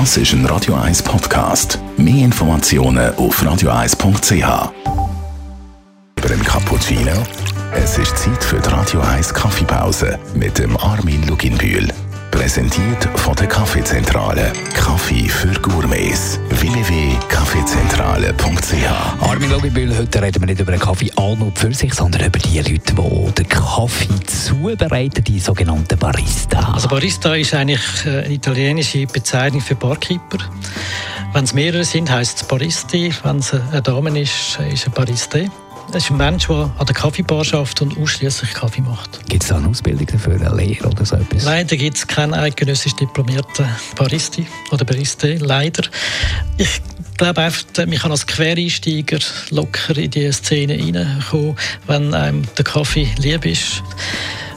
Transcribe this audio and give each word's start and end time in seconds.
Das 0.00 0.16
ist 0.16 0.32
ein 0.32 0.44
Radio 0.46 0.74
1 0.74 1.04
Podcast. 1.04 1.78
Mehr 1.96 2.24
Informationen 2.24 3.14
auf 3.14 3.40
radio1.ch. 3.40 4.72
Über 6.18 6.30
einen 6.32 6.42
Cappuccino? 6.42 7.12
Es 7.72 7.96
ist 7.96 8.18
Zeit 8.18 8.42
für 8.42 8.58
die 8.58 8.70
Radio 8.70 9.00
1 9.02 9.32
Kaffeepause 9.32 10.18
mit 10.34 10.58
dem 10.58 10.76
Armin 10.78 11.24
Luginbühl. 11.28 11.86
Präsentiert 12.32 13.04
von 13.14 13.36
der 13.36 13.46
Kaffeezentrale. 13.46 14.52
Kaffee 14.74 15.28
Logebühl, 19.54 19.96
heute 19.96 20.20
reden 20.20 20.42
wir 20.42 20.46
nicht 20.46 20.60
über 20.60 20.72
einen 20.72 20.80
Kaffee 20.80 21.12
an 21.14 21.40
und 21.40 21.56
für 21.56 21.72
sich, 21.72 21.94
sondern 21.94 22.26
über 22.26 22.40
die 22.40 22.58
Leute, 22.58 22.92
die 22.92 23.32
den 23.34 23.48
Kaffee 23.48 24.08
zubereiten, 24.26 25.22
die 25.22 25.38
sogenannten 25.38 25.96
Barista. 25.96 26.72
Also 26.72 26.88
Barista 26.88 27.36
ist 27.36 27.54
eigentlich 27.54 27.80
äh, 28.04 28.24
eine 28.24 28.34
italienische 28.34 29.06
Bezeichnung 29.06 29.60
für 29.60 29.76
Barkeeper. 29.76 30.38
Wenn 31.32 31.44
es 31.44 31.54
mehrere 31.54 31.84
sind, 31.84 32.10
heißt 32.10 32.42
es 32.42 32.48
Baristi. 32.48 33.14
Wenn 33.22 33.36
es 33.36 33.54
eine 33.54 33.80
Dame 33.80 34.18
ist, 34.20 34.58
ist 34.72 34.88
es 34.88 34.92
Bariste. 34.92 35.48
Es 35.90 36.04
ist 36.04 36.10
ein 36.10 36.16
Mensch, 36.16 36.46
der 36.48 36.70
an 36.76 36.86
der 36.86 36.94
Kaffeebar 36.94 37.44
schafft 37.44 37.80
und 37.82 37.96
ausschließlich 37.98 38.52
Kaffee 38.54 38.80
macht. 38.80 39.28
Gibt 39.28 39.44
es 39.44 39.50
da 39.50 39.56
eine 39.56 39.68
Ausbildung 39.68 40.06
dafür, 40.06 40.34
eine 40.34 40.54
Lehre 40.54 40.88
oder 40.88 41.04
so 41.04 41.16
etwas? 41.16 41.44
Leider 41.44 41.76
gibt 41.76 41.96
es 41.96 42.06
keinen 42.06 42.34
eidgenössisch 42.34 42.94
diplomierten 42.96 43.66
Baristi 43.96 44.46
oder 44.72 44.84
Bariste. 44.84 45.34
Leider. 45.36 45.84
Ich 46.58 46.80
glaube 47.16 47.42
einfach, 47.42 47.64
man 47.76 47.98
kann 47.98 48.10
als 48.10 48.26
Quereinsteiger 48.26 49.18
locker 49.50 49.96
in 49.96 50.10
die 50.10 50.32
Szene 50.32 50.74
reinkommen, 50.74 51.56
wenn 51.86 52.12
einem 52.14 52.42
der 52.56 52.64
Kaffee 52.64 53.08
lieb 53.18 53.46
ist. 53.46 53.82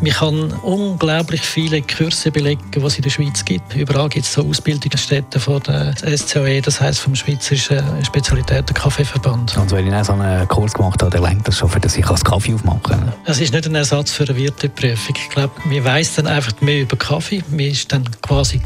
Man 0.00 0.12
kann 0.12 0.52
unglaublich 0.62 1.40
viele 1.40 1.82
Kurse 1.82 2.30
belegen, 2.30 2.62
die 2.74 2.80
es 2.80 2.96
in 2.96 3.02
der 3.02 3.10
Schweiz 3.10 3.44
gibt. 3.44 3.74
Überall 3.74 4.08
gibt 4.08 4.26
es 4.26 4.32
so 4.32 4.46
Ausbildungsstätten 4.46 5.40
von 5.40 5.62
der 5.62 5.94
SCOE, 6.16 6.60
das 6.60 6.80
heisst 6.80 7.00
vom 7.00 7.14
Schweizerischen 7.14 7.82
Spezialitäten 8.04 8.74
Kaffeeverband. 8.74 9.56
Und 9.56 9.70
wenn 9.72 9.92
ich 9.92 10.04
so 10.04 10.12
einen 10.12 10.46
Kurs 10.48 10.74
gemacht 10.74 11.00
habe, 11.02 11.10
dann 11.10 11.22
lenkt 11.22 11.48
das 11.48 11.58
schon, 11.58 11.70
dass 11.80 11.96
ich 11.96 12.06
als 12.06 12.24
Kaffee 12.24 12.54
aufmachen 12.54 12.82
kann. 12.82 13.12
Es 13.24 13.40
ist 13.40 13.52
nicht 13.52 13.66
ein 13.66 13.74
Ersatz 13.74 14.12
für 14.12 14.24
eine 14.24 14.36
Wirteprüfung. 14.36 15.16
Ich 15.16 15.30
glaube, 15.30 15.52
man 15.64 15.84
weiss 15.84 16.14
dann 16.14 16.26
einfach 16.26 16.60
mehr 16.60 16.82
über 16.82 16.96
Kaffee. 16.96 17.42
Man 17.50 17.60
ist 17.60 17.92
dann 17.92 18.04
quasi 18.20 18.60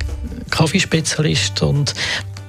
Kaffeespezialist 0.51 1.63
und 1.63 1.95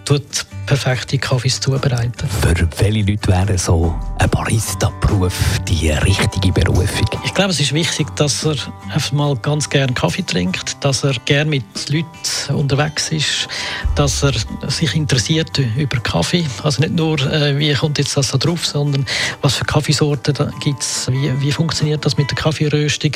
tut 0.06 0.24
perfekte 0.70 1.18
Kaffees 1.18 1.60
zubereiten. 1.60 2.30
Für 2.42 2.54
welche 2.78 3.02
Leute 3.02 3.28
wäre 3.28 3.58
so 3.58 3.96
ein 4.20 4.30
Barista-Beruf 4.30 5.34
die 5.68 5.90
richtige 5.90 6.52
Berufung? 6.52 7.08
Ich 7.26 7.34
glaube, 7.34 7.50
es 7.50 7.60
ist 7.60 7.74
wichtig, 7.74 8.16
dass 8.18 8.46
er 8.46 8.54
einfach 8.94 9.12
mal 9.12 9.36
ganz 9.38 9.68
gerne 9.68 9.92
Kaffee 9.94 10.22
trinkt, 10.22 10.78
dass 10.86 11.04
er 11.04 11.16
gerne 11.26 11.50
mit 11.50 11.64
Leuten 11.90 12.54
unterwegs 12.54 13.10
ist, 13.10 13.48
dass 13.96 14.22
er 14.22 14.34
sich 14.68 14.94
interessiert 14.94 15.60
über 15.76 16.00
Kaffee. 16.02 16.46
Also 16.62 16.84
nicht 16.84 16.94
nur, 16.94 17.20
äh, 17.20 17.58
wie 17.58 17.74
kommt 17.74 17.98
jetzt 17.98 18.16
das 18.16 18.30
da 18.30 18.38
drauf, 18.38 18.64
sondern 18.64 19.08
was 19.42 19.56
für 19.56 19.66
Kaffeesorten 19.66 20.36
gibt 20.60 20.84
es, 20.84 21.08
wie, 21.12 21.32
wie 21.42 21.52
funktioniert 21.52 22.06
das 22.06 22.16
mit 22.16 22.30
der 22.30 22.38
Kaffeeröstung, 22.38 23.14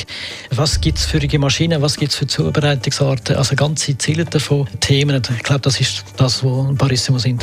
was 0.49 0.81
gibt 0.81 0.97
es 0.97 1.05
für 1.05 1.19
Maschinen, 1.37 1.83
was 1.83 1.97
gibt 1.97 2.13
es 2.13 2.17
für 2.17 2.25
Zubereitungsarten, 2.25 3.35
also 3.35 3.55
ganze 3.55 3.95
Ziele 3.95 4.25
davon, 4.25 4.67
Themen. 4.79 5.21
Ich 5.37 5.43
glaube, 5.43 5.61
das 5.61 5.79
ist 5.79 6.03
das, 6.17 6.43
was 6.43 6.67
ein 6.67 6.75
Barista 6.75 7.11
muss 7.11 7.25
interessieren 7.25 7.42